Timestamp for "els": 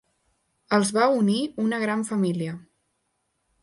0.77-0.93